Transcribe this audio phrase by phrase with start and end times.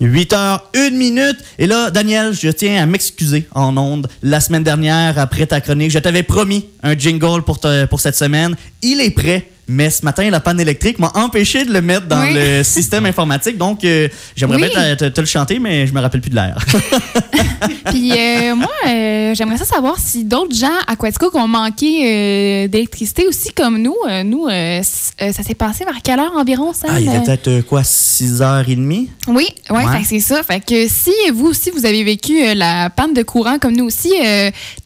[0.00, 1.38] 8 heures, 1 minute.
[1.58, 4.08] Et là, Daniel, je tiens à m'excuser en ondes.
[4.22, 8.56] La semaine dernière, après ta chronique, je t'avais promis un jingle pour, pour cette semaine.
[8.82, 9.50] Il est prêt.
[9.70, 12.32] Mais ce matin, la panne électrique m'a empêché de le mettre dans Oui.
[12.34, 13.58] le système informatique.
[13.58, 14.68] Donc, euh, j'aimerais Oui.
[14.74, 16.56] bien te, te- te le chanter, mais je me rappelle plus de l'air.
[17.86, 23.26] Puis euh, moi, euh, j'aimerais ça savoir si d'autres gens à Quaticook ont manqué d'électricité
[23.26, 23.96] aussi comme nous.
[24.24, 26.90] Nous, ça s'est passé vers quelle heure environ, Sam?
[26.92, 29.08] ah, il était peut-être quoi, 6h30?
[29.28, 30.42] Oui, ouais, c'est ça.
[30.42, 34.12] Fait que si vous aussi vous avez vécu la panne de courant comme nous aussi,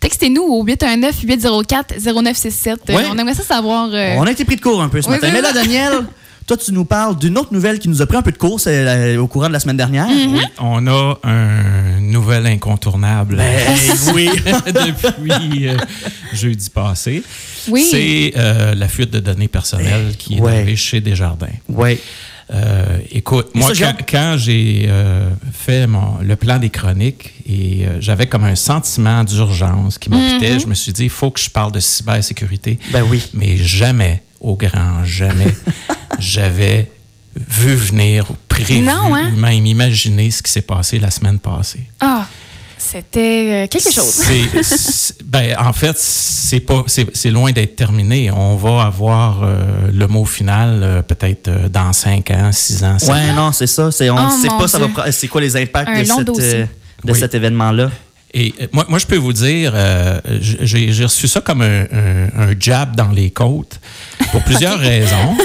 [0.00, 2.78] textez-nous au 819 804 0967.
[2.90, 3.02] Euh, Ouais.
[3.12, 3.88] on aimerait ça savoir.
[4.16, 5.30] On a été pris de court un peu ce Oui, matin.
[5.32, 5.52] Mais là.
[5.52, 5.92] Daniel,
[6.46, 8.60] toi, tu nous parles d'une autre nouvelle qui nous a pris un peu de cours
[8.60, 10.06] c'est, euh, au courant de la semaine dernière.
[10.06, 10.32] Mm-hmm.
[10.32, 13.60] Oui, on a un nouvel incontournable Ben,
[14.14, 14.28] oui.
[14.66, 15.76] depuis euh,
[16.32, 17.22] jeudi passé.
[17.68, 17.86] Oui.
[17.90, 20.52] C'est euh, la fuite de données personnelles qui est Ouais.
[20.56, 21.46] arrivée chez Desjardins.
[21.68, 21.98] Oui.
[22.52, 28.00] Euh, écoute, moi, ça, quand, j'ai euh, fait mon, le plan des chroniques et euh,
[28.00, 31.48] j'avais comme un sentiment d'urgence qui m'habitait, je me suis dit, il faut que je
[31.48, 32.78] parle de cybersécurité.
[32.92, 33.22] Ben oui.
[33.32, 35.54] Mais jamais, au grand jamais,
[36.18, 36.90] j'avais
[37.48, 39.30] vu venir ou prévu Non, hein?
[39.32, 41.80] ou même imaginé ce qui s'est passé la semaine passée.
[42.00, 42.26] Ah,
[42.76, 44.22] c'était euh, quelque chose.
[45.24, 48.30] Ben, en fait, c'est pas, c'est c'est loin d'être terminé.
[48.30, 52.98] On va avoir euh, le mot final euh, peut-être euh, dans 5 ans, 6 ans.
[52.98, 53.34] sept Ouais, ans.
[53.34, 53.90] non, c'est ça.
[53.90, 56.28] C'est, on ne Oh, sait pas ça va c'est quoi les impacts Un de, cette,
[56.40, 56.66] euh,
[57.04, 57.18] de Oui.
[57.18, 57.90] cet événement-là?
[58.34, 62.48] Et euh, moi, moi, je peux vous dire, euh, j'ai reçu ça comme un, un-
[62.50, 63.78] un jab dans les côtes
[64.30, 65.36] pour plusieurs raisons.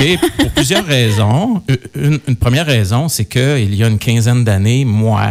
[0.00, 0.18] OK?
[0.38, 1.62] Pour plusieurs raisons.
[1.96, 5.30] Une, une première raison, c'est qu'il y a une quinzaine d'années, moi,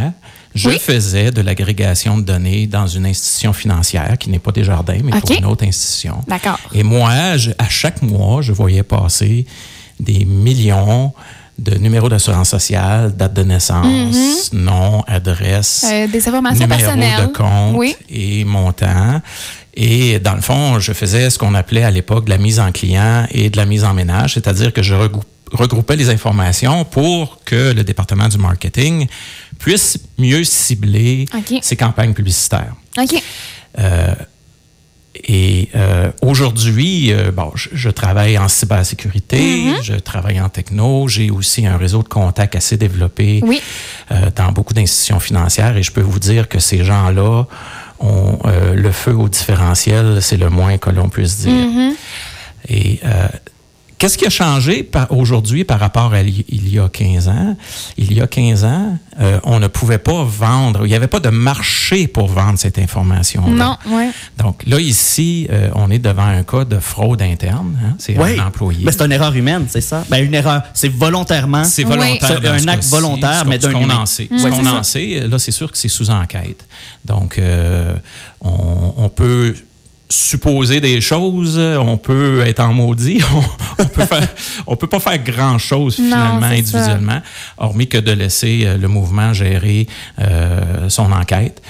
[0.54, 0.80] je Oui.
[0.80, 5.32] faisais de l'agrégation de données dans une institution financière qui n'est pas Desjardins, mais pour
[5.32, 5.38] OK.
[5.38, 6.22] une autre institution.
[6.28, 6.60] D'accord.
[6.74, 9.46] Et moi, je- à chaque mois, je voyais passer
[9.98, 11.14] des millions
[11.62, 15.86] de numéros d'assurance sociale, date de naissance, nom, adresse.
[15.90, 17.22] Euh, des informations numéro personnelles.
[17.28, 17.96] de compte Oui.
[18.10, 19.22] et montant.
[19.76, 22.72] Et dans le fond, je faisais ce qu'on appelait à l'époque de la mise en
[22.72, 27.40] client et de la mise en ménage, c'est-à-dire que je regrou- regroupais les informations pour
[27.46, 29.08] que le département du marketing
[29.60, 31.26] puisse mieux cibler
[31.62, 32.74] ses campagnes publicitaires.
[33.00, 33.22] OK.
[33.80, 34.14] Euh,
[35.28, 39.84] et euh, aujourd'hui, euh, bon, je, je travaille en cybersécurité, Mm-hmm.
[39.84, 43.62] je travaille en techno, j'ai aussi un réseau de contacts assez développé Oui.
[44.12, 47.46] euh, dans beaucoup d'institutions financières et je peux vous dire que ces gens-là
[48.00, 48.40] ont
[48.74, 51.52] le feu au différentiel, c'est le moins que l'on puisse dire.
[51.54, 51.92] Mm-hmm.
[52.70, 53.00] Et
[54.02, 57.56] qu'est-ce qui a changé par- aujourd'hui par rapport à il y a 15 ans?
[58.00, 61.20] Il y a 15 ans, euh, on ne pouvait pas vendre, il n'y avait pas
[61.20, 63.48] de marché pour vendre cette information.
[63.48, 64.10] Non, ouais.
[64.40, 67.78] Donc là, ici, euh, on est devant un cas de fraude interne.
[67.86, 67.96] hein.
[68.00, 68.40] C'est Oui.
[68.40, 68.84] un employé.
[68.84, 70.04] Mais c'est une erreur humaine, c'est ça?
[70.10, 70.64] Ben, une erreur.
[70.74, 71.64] C'est volontairement.
[71.64, 71.92] C'est Oui.
[71.96, 72.40] volontaire.
[72.54, 73.98] Un ce acte volontaire, mais d'un ce qu'on humain.
[74.00, 74.28] en sait.
[74.32, 76.66] Ouais, Ce qu'on en sait, là, c'est sûr que c'est sous enquête.
[77.06, 77.94] Donc, euh,
[78.42, 79.56] on, on peut
[80.12, 84.28] supposer des choses, on peut être en maudit, on, on peut faire,
[84.68, 86.48] on peut pas faire grand chose Non, finalement ça.
[86.48, 87.22] individuellement,
[87.58, 89.88] hormis que de laisser euh, le mouvement gérer
[90.20, 91.62] euh, son enquête.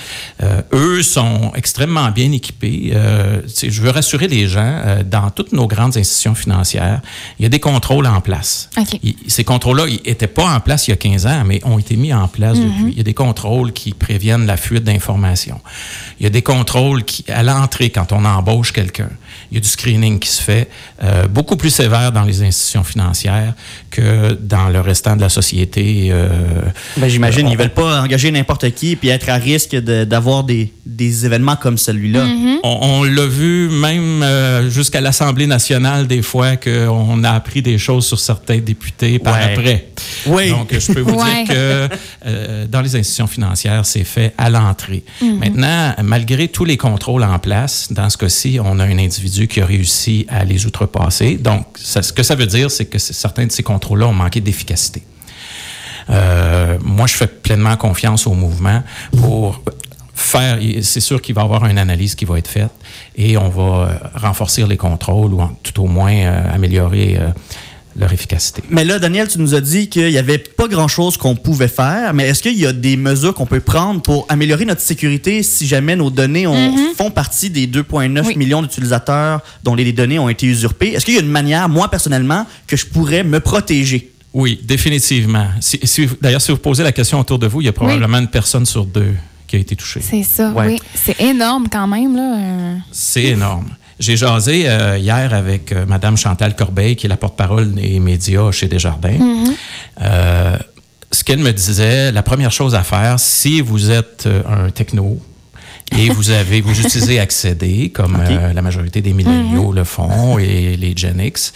[0.41, 2.91] Euh, eux sont extrêmement bien équipés.
[2.95, 7.01] Euh, je veux rassurer les gens, dans toutes nos grandes institutions financières,
[7.39, 8.69] il y a des contrôles en place.
[9.03, 11.95] Il- ces contrôles-là n'étaient pas en place il y a 15 ans, mais ont été
[11.95, 12.91] mis en place depuis.
[12.91, 15.59] Il y a des contrôles qui préviennent la fuite d'informations.
[16.19, 19.09] Il y a des contrôles qui, à l'entrée, quand on embauche quelqu'un,
[19.51, 20.69] il y a du screening qui se fait
[21.03, 23.53] euh, beaucoup plus sévère dans les institutions financières
[23.89, 26.07] que dans le restant de la société.
[26.11, 26.29] euh,
[26.97, 30.05] Ben, j'imagine, euh, ils on- veulent pas engager n'importe qui puis être à risque de-
[30.05, 32.25] d'avoir des, des événements comme celui-là.
[32.25, 32.55] Mm-hmm.
[32.63, 37.77] On, on l'a vu même euh, jusqu'à l'Assemblée nationale des fois qu'on a appris des
[37.77, 39.43] choses sur certains députés par Ouais.
[39.53, 39.87] après.
[40.27, 40.49] Oui.
[40.49, 41.43] Donc, je peux vous Ouais.
[41.45, 41.89] dire que
[42.25, 45.03] euh, dans les institutions financières, c'est fait à l'entrée.
[45.21, 45.37] Mhm.
[45.39, 49.61] Maintenant, malgré tous les contrôles en place, dans ce cas-ci, on a un individu qui
[49.61, 51.37] a réussi à les outrepasser.
[51.37, 55.03] Donc, ce que ça veut dire, c'est que certains de ces contrôles-là ont manqué d'efficacité.
[56.09, 58.83] Euh, moi, je fais pleinement confiance au mouvement
[59.17, 59.61] pour
[60.13, 60.59] faire.
[60.81, 62.71] C'est sûr qu'il va y avoir une analyse qui va être faite
[63.15, 67.19] et on va euh, renforcer les contrôles ou tout au moins euh, améliorer
[68.01, 68.61] leur efficacité.
[68.69, 72.13] Mais là, Daniel, tu nous as dit qu'il n'y avait pas grand-chose qu'on pouvait faire,
[72.13, 75.67] mais est-ce qu'il y a des mesures qu'on peut prendre pour améliorer notre sécurité si
[75.67, 78.35] jamais nos données ont- font partie des 2,9 Oui.
[78.35, 80.89] millions d'utilisateurs dont les données ont été usurpées?
[80.93, 84.11] Est-ce qu'il y a une manière, moi personnellement, que je pourrais me protéger?
[84.33, 85.47] Oui, définitivement.
[85.59, 88.17] Si- si- D'ailleurs, si vous posez la question autour de vous, il y a probablement
[88.17, 89.13] une personne sur deux
[89.47, 90.01] qui a été touchée.
[90.01, 90.67] C'est ça, Ouais.
[90.67, 90.79] oui.
[90.95, 92.37] C'est énorme quand même, là.
[92.37, 92.75] euh.
[92.91, 93.67] C'est énorme.
[94.01, 98.51] J'ai jasé euh, hier avec euh, Madame Chantal Corbeil, qui est la porte-parole des médias
[98.51, 99.19] chez Desjardins.
[100.01, 100.57] Euh,
[101.11, 105.19] ce qu'elle me disait, la première chose à faire, si vous êtes euh, un techno,
[105.97, 110.75] et vous avez, vous utilisez Accéder, comme euh, la majorité des milléniaux le font et
[110.77, 111.53] les Gen X.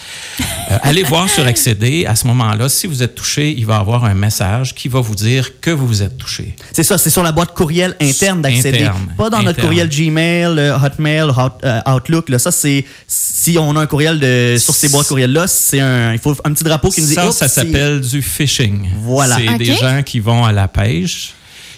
[0.71, 2.05] Euh, allez voir sur Accéder.
[2.05, 4.99] À ce moment-là, si vous êtes touché, il va y avoir un message qui va
[4.99, 6.55] vous dire que vous vous êtes touché.
[6.71, 8.89] C'est ça, c'est sur la boîte courriel interne d'accéder.
[9.17, 12.29] Pas dans notre courriel Gmail, euh, Hotmail, Hot- euh, Outlook.
[12.29, 16.13] Là, ça, c'est si on a un courriel de, sur ces boîtes courriel-là, c'est un,
[16.13, 18.89] il faut un petit drapeau qui nous dit Ça, ça s'appelle du phishing.
[19.01, 19.37] Voilà.
[19.37, 21.33] C'est des gens qui vont à la pêche,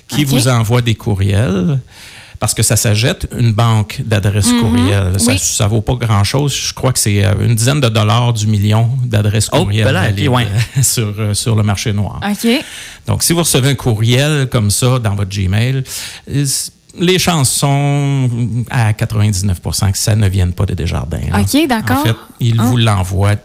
[0.08, 1.80] qui vous envoient des courriels.
[2.40, 5.20] Parce que ça s'achète une banque d'adresses courriels.
[5.20, 5.40] Ça, Oui.
[5.40, 6.54] ça vaut pas grand-chose.
[6.54, 10.02] Je crois que c'est euh, une dizaine de dollars du million d'adresses Oh, ben là,
[10.02, 10.48] ok, valides, ouais.
[10.78, 12.22] euh, sur, euh, sur le marché noir.
[12.24, 12.48] OK.
[13.08, 15.84] Donc, si vous recevez un courriel comme ça dans votre Gmail,
[17.00, 18.30] les chances sont
[18.70, 21.20] à 99% que ça ne vienne pas de Desjardins.
[21.32, 21.42] là.
[21.42, 21.98] OK, d'accord.
[22.00, 22.64] En fait, ils Ah.
[22.66, 23.36] vous l'envoient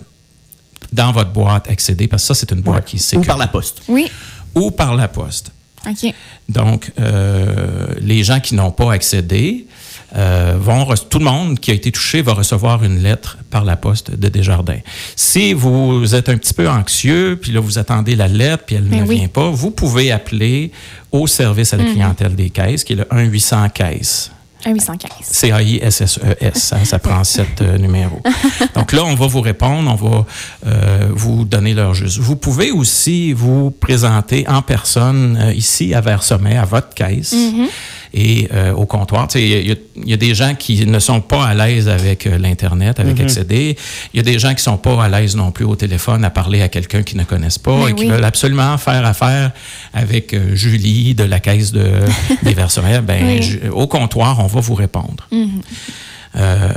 [0.93, 3.47] dans votre boîte accéder, parce que ça, c'est une boîte qui est Ou par la
[3.47, 3.83] poste.
[3.89, 4.11] Oui.
[4.55, 5.51] ou par la poste.
[6.49, 9.67] Donc, euh, les gens qui n'ont pas accédé
[10.15, 13.77] euh, vont tout le monde qui a été touché va recevoir une lettre par la
[13.77, 14.81] poste de Desjardins.
[15.17, 18.85] Si vous êtes un petit peu anxieux, puis là vous attendez la lettre, puis elle
[18.85, 19.17] Ben ne oui.
[19.17, 20.71] vient pas, vous pouvez appeler
[21.13, 24.31] au service à la clientèle des caisses, qui est le 1 800 caisses.
[24.65, 25.11] Un 815.
[25.23, 28.23] C-A-I-S-S-E-S, hein, ça prend sept euh, numéros.
[28.75, 30.27] Donc là, on va vous répondre, on va
[30.67, 32.19] euh, vous donner l'heure juste.
[32.19, 37.35] Vous pouvez aussi vous présenter en personne euh, ici à Vers-Sommet, à votre caisse.
[38.15, 41.55] Et euh, au comptoir, il y, a- y des gens qui ne sont pas à
[41.55, 43.77] l'aise avec euh, l'Internet, avec accéder.
[44.13, 46.29] Il y a des gens qui sont pas à l'aise non plus au téléphone à
[46.31, 49.53] parler à quelqu'un qu'ils ne connaissent pas Mais et qui veulent absolument faire affaire
[49.95, 51.87] avec euh, Julie de la caisse de,
[52.43, 53.01] des Vers-Sommet.
[53.01, 53.61] Ben, Oui.
[53.73, 55.27] au comptoir, on va vous répondre.
[56.37, 56.69] Euh,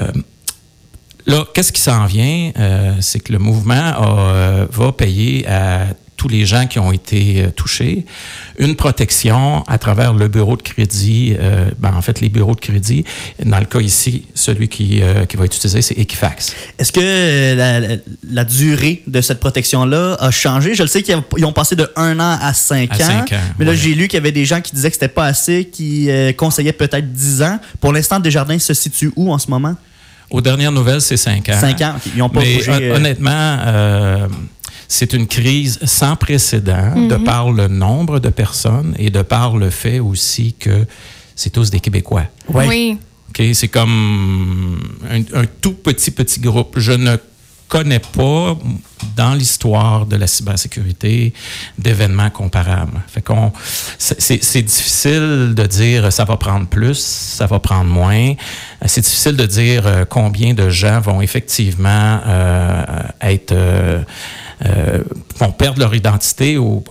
[1.26, 2.52] là, qu'est-ce qui s'en vient?
[2.58, 5.88] Euh, c'est que le mouvement a, euh, va payer à
[6.18, 8.06] tous les gens qui ont été euh, touchés
[8.58, 11.36] une protection à travers le bureau de crédit.
[11.40, 13.04] euh, ben, en fait, les bureaux de crédit.
[13.44, 16.56] Dans le cas ici, celui qui, euh, qui va être utilisé, c'est Equifax.
[16.80, 18.00] Est-ce que
[18.32, 20.74] la, durée de cette protection-là a changé?
[20.74, 23.08] Je le sais qu'ils ont passé de un an à cinq À ans.
[23.08, 23.78] cinq ans, mais là, ouais.
[23.78, 26.32] j'ai lu qu'il y avait des gens qui disaient que c'était pas assez, qui euh,
[26.34, 27.60] conseillaient peut-être 10 ans.
[27.82, 29.76] Pour l'instant, Desjardins se situe où en ce moment?
[30.32, 31.60] Aux dernières nouvelles, c'est 5 ans.
[31.60, 31.96] 5 ans.
[32.16, 32.72] Ils n'ont pas Mais bougé.
[32.92, 34.28] hon- honnêtement, euh,
[34.88, 39.70] c'est une crise sans précédent de par le nombre de personnes et de par le
[39.70, 40.86] fait aussi que
[41.36, 42.26] c'est tous des Québécois.
[42.50, 42.68] Ouais.
[42.68, 42.98] Oui.
[43.30, 43.44] OK?
[43.54, 44.80] C'est comme
[45.10, 46.80] un, un tout petit, petit groupe.
[46.80, 47.18] Je ne
[47.68, 48.58] connais pas
[49.16, 51.34] dans l'histoire de la cybersécurité
[51.78, 53.02] d'événements comparables.
[53.08, 53.52] Fait qu'on,
[53.98, 58.30] c'est, difficile de dire ça va prendre plus, ça va prendre moins.
[58.30, 62.84] Euh, C'est difficile de dire euh, combien de gens vont effectivement euh,
[63.22, 64.04] être euh,
[64.66, 65.00] euh,
[65.38, 66.84] vont perdre leur identité au-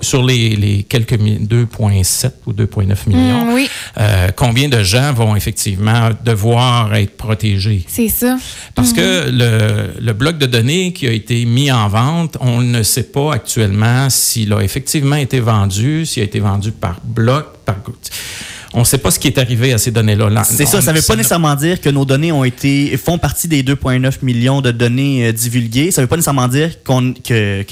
[0.00, 3.44] sur les, les quelques mi- 2,7 ou 2,9 millions.
[3.44, 3.68] Mm, oui.
[3.98, 7.84] Euh, combien de gens vont effectivement devoir être protégés?
[7.86, 8.38] C'est ça.
[8.74, 12.82] Parce que le, le bloc de données qui a été mis en vente, on ne
[12.82, 17.76] sait pas actuellement s'il a effectivement été vendu, s'il a été vendu par bloc, par...
[18.74, 20.30] On ne sait pas ce qui est arrivé à ces données-là.
[20.30, 23.18] Là, C'est ça, ça ne veut pas nécessairement dire que nos données ont été font
[23.18, 25.90] partie des 2,9 millions de données euh, divulguées.
[25.90, 27.64] Ça ne veut pas nécessairement dire qu'on, que,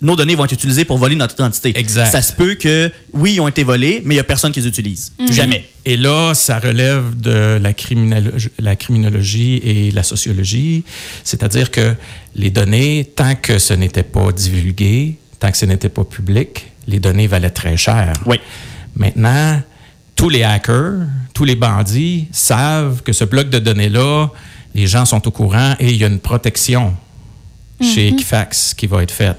[0.00, 1.72] nos données vont être utilisées pour voler notre identité.
[1.76, 2.10] Exact.
[2.10, 4.60] Ça se peut que, oui, ils ont été volés, mais il n'y a personne qui
[4.60, 5.12] les utilise.
[5.30, 5.64] Jamais.
[5.84, 7.72] Et là, ça relève de la,
[8.58, 10.84] la criminologie et la sociologie,
[11.24, 11.94] c'est-à-dire que
[12.36, 17.00] les données, tant que ce n'était pas divulgué, tant que ce n'était pas public, les
[17.00, 18.12] données valaient très cher.
[18.26, 18.38] Oui.
[18.96, 19.60] Maintenant,
[20.18, 24.28] tous les hackers, tous les bandits savent que ce bloc de données-là,
[24.74, 26.94] les gens sont au courant et il y a une protection
[27.80, 29.38] chez Equifax qui va être faite.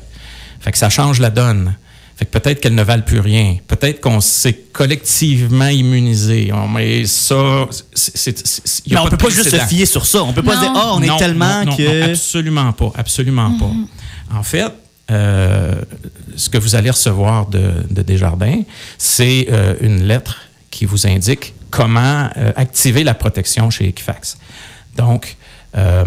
[0.61, 1.75] Fait que ça change la donne.
[2.15, 3.57] Fait que peut-être qu'elles ne valent plus rien.
[3.67, 6.51] Peut-être qu'on s'est collectivement immunisé.
[6.53, 9.55] On- Mais ça, c'est- c'est- c'est- il y Mais on ne peut pas juste se
[9.57, 10.23] fier sur ça.
[10.23, 11.99] On peut pas se dire, oh, on Non, est tellement non, non, que.
[12.05, 13.71] non, absolument pas, absolument pas.
[14.37, 14.71] En fait,
[15.11, 15.75] euh,
[16.37, 18.61] ce que vous allez recevoir de, de Desjardins,
[18.97, 20.37] c'est euh, une lettre
[20.71, 24.37] qui vous indique comment euh, activer la protection chez Equifax.
[24.95, 25.37] Donc,
[25.77, 26.03] euh,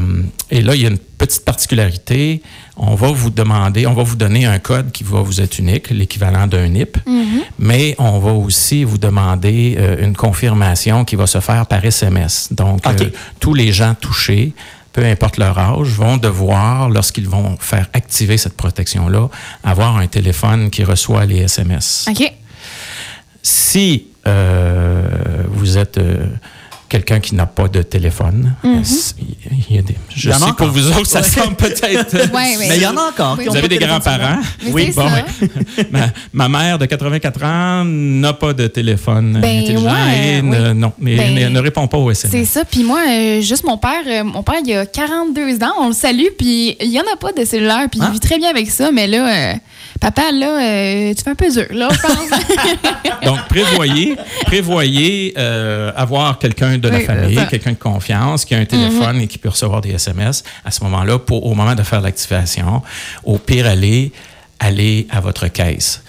[0.50, 2.42] et là, il y a une petite particularité.
[2.76, 5.90] On va vous demander, on va vous donner un code qui va vous être unique,
[5.90, 6.98] l'équivalent d'un NIP,
[7.58, 12.48] mais on va aussi vous demander euh, une confirmation qui va se faire par SMS.
[12.50, 12.82] Donc,
[13.38, 14.52] tous les gens touchés,
[14.92, 19.28] peu importe leur âge, vont devoir, lorsqu'ils vont faire activer cette protection-là,
[19.62, 22.06] avoir un téléphone qui reçoit les SMS.
[22.10, 22.32] OK.
[23.42, 26.26] Si vous êtes euh,
[26.88, 28.54] quelqu'un qui n'a pas de téléphone.
[28.62, 28.84] Mhm.
[28.84, 29.14] C'est-
[29.70, 30.56] il y a des- je Il y en a sais encore.
[30.56, 31.26] pour vous autres, ça Ouais.
[31.26, 32.14] semble peut-être...
[32.14, 32.66] euh, Ouais, ouais.
[32.68, 33.36] Mais il y en a encore.
[33.38, 33.46] Oui.
[33.48, 34.40] Vous avez des grands-parents?
[34.68, 35.08] Oui, c'est bon,
[35.90, 40.72] ma, ma mère de 84 ans n'a pas de téléphone Ben, intelligent et euh, ne,
[40.74, 42.48] non, mais Ben, ne, ne répond pas au C'est SMS.
[42.50, 42.64] ça.
[42.66, 45.94] Puis moi, euh, juste mon père, euh, mon père, il a 42 ans, on le
[45.94, 48.08] salue, puis il y en a pas de cellulaire, puis Ah.
[48.08, 49.54] il vit très bien avec ça, mais là, euh,
[50.02, 53.24] papa, là, euh, tu fais un peu dur, là, je pense.
[53.24, 57.38] Donc, prévoyez, prévoyez euh, avoir quelqu'un de la Oui, famille.
[57.38, 57.46] Mhm.
[57.46, 60.82] quelqu'un de confiance, qui a un téléphone et qui peut recevoir des SMS à ce
[60.84, 62.82] moment-là, pour au moment de faire l'activation.
[63.22, 64.10] Au pire, aller,
[64.58, 66.02] aller à votre caisse.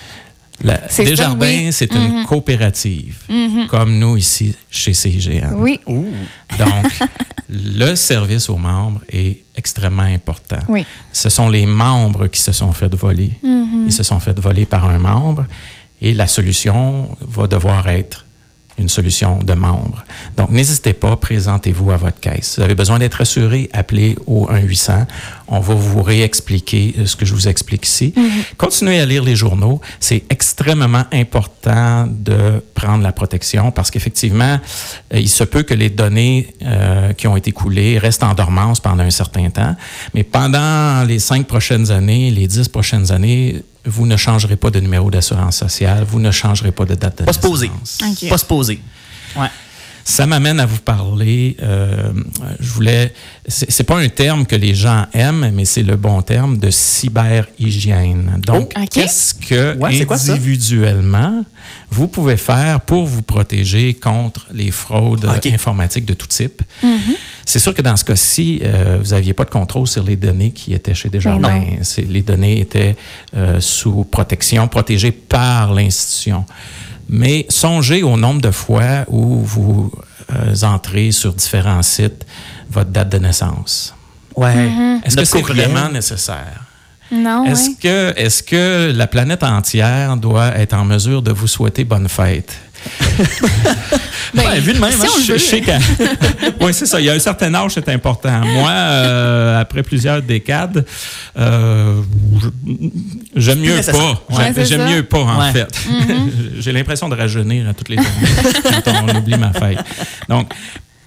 [0.90, 3.18] C'est Desjardins, c'est une coopérative,
[3.70, 5.54] comme nous ici chez CIGN.
[5.56, 6.92] oui, Donc,
[7.50, 10.60] le service aux membres est extrêmement important.
[10.70, 10.86] oui.
[11.12, 13.32] Ce sont les membres qui se sont fait voler.
[13.44, 13.86] Mm-hmm.
[13.88, 15.46] Ils se sont fait voler par un membre
[16.02, 18.26] et la solution va devoir être
[18.78, 20.04] une solution de membres.
[20.38, 22.56] Donc, n'hésitez pas, présentez-vous à votre caisse.
[22.58, 25.06] Vous avez besoin d'être assuré, appelez au 1-800.
[25.48, 28.14] On va vous réexpliquer euh, ce que je vous explique ici.
[28.58, 29.82] Continuez à lire les journaux.
[30.00, 34.60] C'est extrêmement important de prendre la protection parce qu'effectivement,
[35.14, 38.80] euh, il se peut que les données euh, qui ont été coulées restent en dormance
[38.80, 39.76] pendant un certain temps.
[40.14, 44.80] Mais pendant les cinq prochaines années, les dix prochaines années, vous ne changerez pas de
[44.80, 47.72] numéro d'assurance sociale, vous ne changerez pas de date de Pas se poser.
[48.30, 48.82] Pas se poser.
[49.36, 49.48] Ouais.
[50.06, 51.56] Ça m'amène à vous parler.
[51.64, 52.12] euh,
[52.60, 53.14] je voulais.
[53.48, 58.42] C'est pas un terme que les gens aiment, mais c'est le bon terme de cyberhygiène.
[58.46, 61.44] Donc, Oh, qu'est-ce que Ouais, quoi individuellement
[61.90, 66.62] vous pouvez faire pour vous protéger contre les fraudes informatiques de tout type?
[66.84, 66.98] Mm-hmm.
[67.46, 70.52] C'est sûr que dans ce cas-ci, euh, vous n'aviez pas de contrôle sur les données
[70.52, 71.48] qui étaient chez Desjardins.
[71.48, 72.96] Ben C'est- Les données étaient
[73.36, 76.46] euh, sous protection, protégées par l'institution.
[77.10, 79.92] Mais songez au nombre de fois où vous
[80.34, 82.26] euh, entrez sur différents sites
[82.70, 83.94] votre date de naissance.
[84.36, 84.72] Ouais.
[85.04, 86.62] Est-ce que c'est vraiment nécessaire?
[87.12, 87.76] Non, Est-ce ouais.
[87.82, 92.58] que, est que la planète entière doit être en mesure de vous souhaiter bonne fête?
[94.34, 95.62] Ben, Ouais, vu de même, si hein, Je- sais
[96.62, 97.00] oui, c'est ça.
[97.00, 98.40] Il y a un certain âge, c'est important.
[98.44, 100.84] Moi, euh, après plusieurs décades,
[101.38, 102.02] euh,
[103.36, 104.24] j'aime mieux pas.
[104.36, 105.52] Ouais, j'aime mieux pas, en Ouais.
[105.52, 105.68] fait.
[106.60, 109.80] J'ai l'impression de rajeunir à toutes les années quand on oublie ma fête.
[110.30, 110.52] Donc,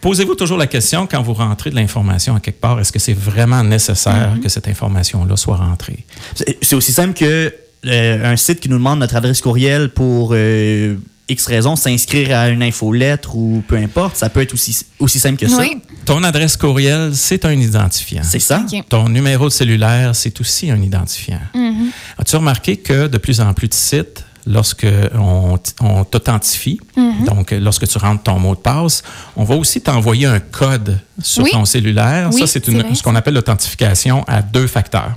[0.03, 3.15] Posez-vous toujours la question quand vous rentrez de l'information à quelque part, est-ce que c'est
[3.15, 6.05] vraiment nécessaire que cette information-là soit rentrée?
[6.35, 7.53] C'est c'est aussi simple que
[7.87, 10.95] euh, un site qui nous demande notre adresse courriel pour euh,
[11.29, 15.39] X raison, s'inscrire à une infolettre ou peu importe, ça peut être aussi, aussi simple
[15.39, 15.59] que ça.
[15.59, 15.79] Oui.
[16.05, 18.23] Ton adresse courriel, c'est un identifiant.
[18.23, 18.65] C'est ça.
[18.89, 21.41] Ton numéro de cellulaire, c'est aussi un identifiant.
[21.55, 21.91] Mm-hmm.
[22.19, 27.25] As-tu remarqué que de plus en plus de sites, lorsque on, on t'authentifie, Mm-hmm.
[27.25, 29.03] donc lorsque tu rentres ton mot de passe,
[29.37, 31.51] on va aussi t'envoyer un code sur Oui.
[31.51, 32.31] ton cellulaire.
[32.33, 35.13] Oui, ça, c'est ce qu'on appelle l'authentification à deux facteurs.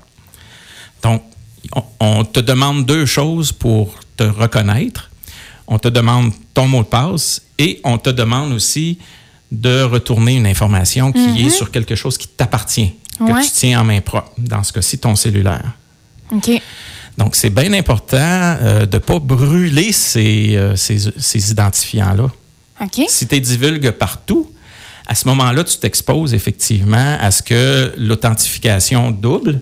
[1.03, 1.23] Donc,
[1.75, 5.08] on, on te demande deux choses pour te reconnaître.
[5.69, 8.97] On te demande ton mot de passe et on te demande aussi
[9.51, 13.23] de retourner une information qui est sur quelque chose qui t'appartient, que.
[13.23, 13.43] Ouais.
[13.43, 15.73] tu tiens en main propre, dans ce cas-ci, ton cellulaire.
[16.31, 16.61] OK.
[17.17, 22.29] Donc, c'est bien important euh, de ne pas brûler ces, euh, ces, ces identifiants-là.
[22.81, 23.05] OK.
[23.07, 24.49] Si tu les divulgues partout,
[25.05, 29.61] à ce moment-là, tu t'exposes effectivement à ce que l'authentification double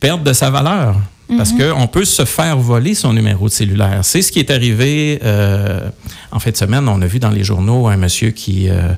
[0.00, 0.96] perde de sa valeur.
[1.36, 4.00] Parce qu'on peut se faire voler son numéro de cellulaire.
[4.02, 5.88] C'est ce qui est arrivé euh,
[6.30, 6.86] en fin de semaine.
[6.88, 8.92] On a vu dans les journaux un monsieur qui, euh,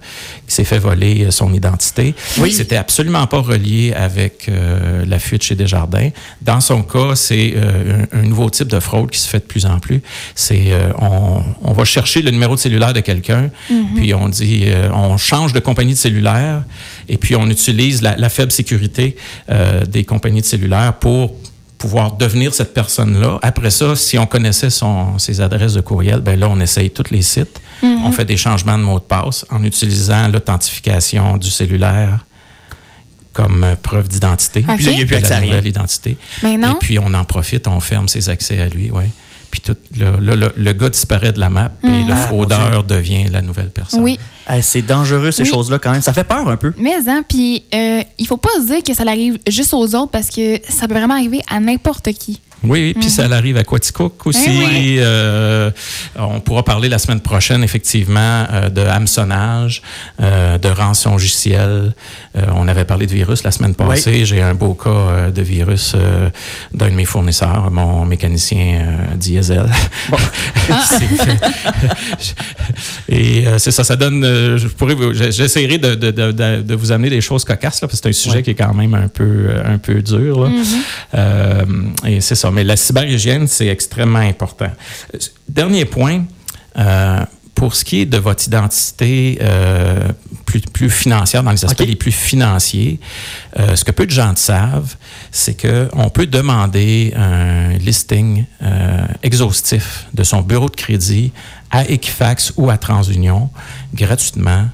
[0.49, 2.12] qui s'est fait voler son identité.
[2.38, 2.52] Oui.
[2.52, 6.11] C'était absolument pas relié avec euh, la fuite chez Desjardins.
[6.43, 9.45] Dans son cas, c'est euh, un, un nouveau type de fraude qui se fait de
[9.45, 10.02] plus en plus.
[10.35, 13.50] C'est euh, on, on va chercher le numéro de cellulaire de quelqu'un,
[13.95, 16.64] puis on dit euh, on change de compagnie de cellulaire,
[17.09, 19.14] et puis on utilise la, la faible sécurité
[19.50, 21.37] euh, des compagnies de cellulaire pour
[21.85, 23.38] pouvoir devenir cette personne-là.
[23.43, 27.11] Après ça, si on connaissait son, ses adresses de courriel, ben là, on essaye tous
[27.11, 27.61] les sites.
[27.83, 32.25] On fait des changements de mot de passe en utilisant l'authentification du cellulaire
[33.35, 34.62] comme euh, preuve d'identité.
[34.62, 35.61] Puis là, il y a plus accès à rien.
[35.61, 36.17] identité.
[36.43, 36.73] Mais non?
[36.73, 39.05] Et puis, on en profite, on ferme ses accès à lui, oui.
[39.55, 42.83] Puis tout, le, le- le- le gars disparaît de la map et le Ah, fraudeur
[42.83, 44.01] devient la nouvelle personne.
[44.01, 44.19] Oui.
[44.63, 45.49] C'est dangereux ces Oui.
[45.49, 46.03] choses-là quand même.
[46.03, 46.73] Ça fait peur un peu.
[46.77, 50.11] Mais, hein, puis euh, il faut pas se dire que ça arrive juste aux autres
[50.11, 52.41] parce que ça peut vraiment arriver à n'importe qui.
[52.64, 54.40] Oui, puis ça arrive à Quaticook aussi.
[54.47, 54.97] Eh oui.
[55.00, 55.71] Euh,
[56.16, 59.83] on pourra parler la semaine prochaine, effectivement, euh, de hameçonnage,
[60.21, 61.92] euh, de rançon logicielle,
[62.37, 64.25] Euh, on avait parlé de virus la semaine passée.
[64.25, 66.28] J'ai un beau cas euh, de virus euh,
[66.73, 68.66] d'un de mes fournisseurs, mon mécanicien
[69.12, 69.66] euh, diesel.
[70.88, 72.35] C'est-
[73.09, 74.25] Et euh, c'est ça, ça donne.
[74.25, 77.88] euh, je pourrais, j'essaierai de, de, de, de- de vous amener des choses cocasses là,
[77.88, 80.44] parce que c'est un sujet qui est quand même un peu, un peu dur.
[80.44, 80.50] là.
[81.14, 81.62] Euh,
[82.06, 82.50] et c'est ça.
[82.55, 84.71] Mais la cyberhygiène, c'est extrêmement important.
[85.49, 86.25] Dernier point.
[86.77, 90.09] euh, pour ce qui est de votre identité euh,
[90.45, 92.99] plus, plus financière, dans les aspects les plus financiers,
[93.57, 94.97] euh, ce que peu de gens savent,
[95.31, 101.33] c'est qu'on peut demander un listing euh, exhaustif de son bureau de crédit
[101.71, 103.49] à Equifax ou à TransUnion
[103.95, 104.67] gratuitement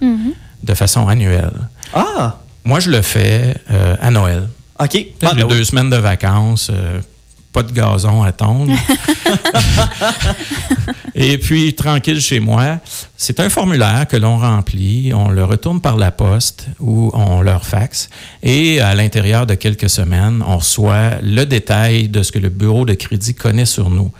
[0.62, 1.52] de façon annuelle.
[1.92, 2.38] Ah!
[2.64, 3.56] Moi, je le fais
[4.00, 4.48] à Noël.
[4.78, 4.88] OK.
[4.94, 5.48] J'ai Ah, ben oui.
[5.50, 6.70] deux semaines de vacances,
[7.52, 8.72] pas de gazon à tondre.
[11.14, 12.78] Et puis, tranquille chez moi.
[13.16, 17.66] C'est un formulaire que l'on remplit, on le retourne par la poste ou on leur
[17.66, 18.08] faxe.
[18.42, 22.84] Et à l'intérieur de quelques semaines, on reçoit le détail de ce que le bureau
[22.84, 24.10] de crédit connaît sur nous.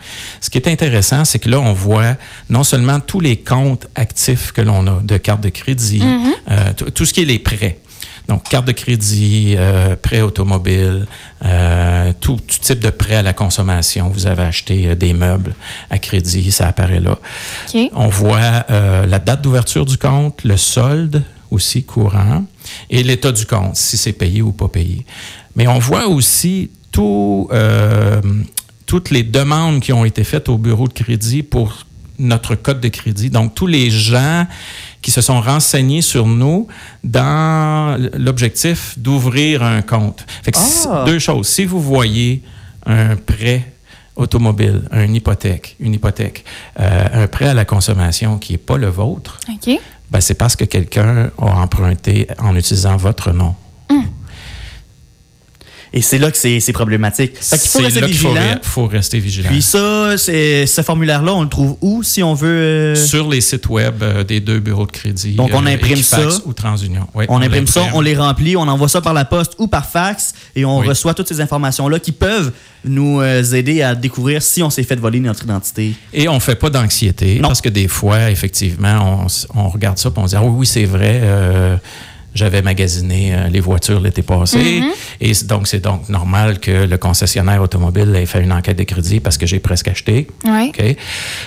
[0.41, 2.15] Ce qui est intéressant, c'est que là, on voit
[2.49, 6.03] non seulement tous les comptes actifs que l'on a de carte de crédit,
[6.49, 7.79] euh, tout- tout ce qui est les prêts.
[8.27, 11.05] Donc, carte de crédit, euh, prêt automobile,
[11.43, 14.09] euh, tout, tout type de prêt à la consommation.
[14.09, 15.53] Vous avez acheté euh, des meubles
[15.89, 17.17] à crédit, ça apparaît là.
[17.93, 22.45] On voit la date d'ouverture du compte, le solde aussi courant
[22.89, 25.05] et l'état du compte, si c'est payé ou pas payé.
[25.55, 27.49] Mais on voit aussi tout,
[28.85, 31.85] toutes les demandes qui ont été faites au bureau de crédit pour
[32.19, 33.29] notre code de crédit.
[33.29, 34.45] Donc, tous les gens
[35.01, 36.67] qui se sont renseignés sur nous
[37.03, 40.25] dans l'objectif d'ouvrir un compte.
[40.43, 41.03] Fait que Ah!
[41.05, 41.47] deux choses.
[41.47, 42.43] Si vous voyez
[42.85, 43.71] un prêt
[44.15, 46.43] automobile, une hypothèque, une hypothèque,
[46.79, 49.39] euh, un prêt à la consommation qui n'est pas le vôtre,
[50.11, 53.55] ben c'est parce que quelqu'un a emprunté en utilisant votre nom.
[55.93, 57.33] Et c'est là que c'est problématique.
[57.35, 58.53] Fait qu'il faut C'est rester là qu'il faut, vigilant.
[58.55, 59.49] re- faut rester vigilant.
[59.49, 62.47] Puis ça, ce formulaire-là, on le trouve où si on veut.
[62.47, 65.33] euh, Sur les sites web euh, des deux bureaux de crédit.
[65.33, 66.41] Donc, on euh, imprime Equifax ça.
[66.45, 67.07] ou TransUnion.
[67.13, 69.85] Oui, on imprime ça, on les remplit, on envoie ça par la poste ou par
[69.85, 70.87] fax et on Oui.
[70.87, 72.53] reçoit toutes ces informations-là qui peuvent
[72.85, 73.21] nous
[73.53, 75.93] aider à découvrir si on s'est fait voler notre identité.
[76.13, 80.23] Et on fait pas d'anxiété parce que des fois, effectivement, on, regarde ça et on
[80.25, 81.19] se dit ah oui, oui, c'est vrai.
[81.21, 81.75] euh,
[82.33, 84.83] j'avais magasiné euh, les voitures l'été passé.
[85.19, 88.83] Et c- donc, c'est donc normal que le concessionnaire automobile ait fait une enquête de
[88.83, 90.27] crédit parce que j'ai presque acheté.
[90.45, 90.95] OK?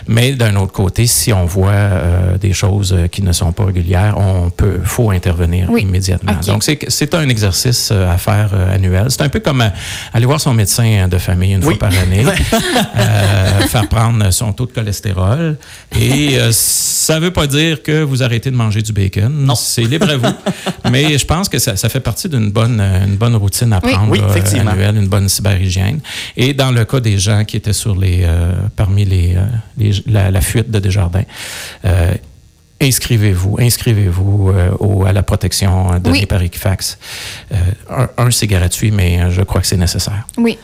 [0.09, 3.65] Mais d'un autre côté, si on voit euh, des choses euh, qui ne sont pas
[3.65, 5.83] régulières, on peut, faut intervenir Oui.
[5.83, 6.33] immédiatement.
[6.47, 9.07] Donc, c'est, un exercice à faire annuel.
[9.09, 9.65] C'est un peu comme
[10.13, 11.77] aller voir son médecin de famille une Oui.
[11.79, 12.25] fois par année,
[13.69, 15.57] faire prendre son taux de cholestérol.
[15.99, 19.33] Et ça veut pas dire que vous arrêtez de manger du bacon.
[19.33, 19.55] Non.
[19.55, 20.27] C'est libre à vous.
[20.91, 23.81] Mais je pense que ça, ça fait partie d'une bonne, euh, une bonne routine à
[23.83, 23.93] Oui.
[23.93, 24.71] prendre Oui, là, effectivement.
[24.73, 26.01] annuelle, une bonne cyberhygiène.
[26.37, 29.41] Et dans le cas des gens qui étaient sur les, euh, parmi les, euh,
[29.79, 31.25] les- la, la fuite de Desjardins,
[31.85, 32.13] euh,
[32.83, 36.27] inscrivez-vous, inscrivez-vous euh, au- à la protection euh, donnée Oui.
[36.27, 36.99] par Equifax.
[37.53, 37.57] Euh,
[37.91, 40.27] un, un, c'est gratuit, mais euh, je crois que c'est nécessaire.
[40.37, 40.59] Oui.